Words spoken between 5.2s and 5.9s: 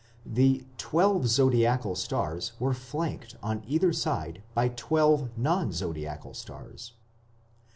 non